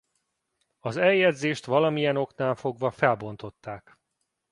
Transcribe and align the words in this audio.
Az 0.79 0.97
eljegyzést 0.97 1.65
valamilyen 1.65 2.17
oknál 2.17 2.55
fogva 2.55 2.91
felbontották. 2.91 3.99